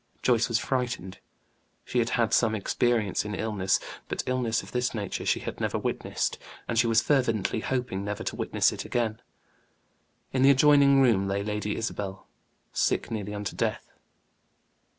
Joyce 0.23 0.49
was 0.49 0.57
frightened; 0.57 1.19
she 1.85 1.99
had 1.99 2.09
had 2.17 2.33
some 2.33 2.55
experience 2.55 3.23
in 3.23 3.35
illness; 3.35 3.79
but 4.07 4.23
illness 4.25 4.63
of 4.63 4.71
this 4.71 4.95
nature 4.95 5.27
she 5.27 5.41
had 5.41 5.59
never 5.61 5.77
witnessed, 5.77 6.39
and 6.67 6.79
she 6.79 6.87
was 6.87 7.03
fervently 7.03 7.59
hoping 7.59 8.03
never 8.03 8.23
to 8.23 8.35
witness 8.35 8.71
it 8.71 8.83
again. 8.83 9.21
In 10.33 10.41
the 10.41 10.49
adjoining 10.49 11.03
room 11.03 11.27
lay 11.27 11.43
Lady 11.43 11.75
Isabel, 11.75 12.25
sick 12.73 13.11
nearly 13.11 13.35
unto 13.35 13.55
death. 13.55 13.91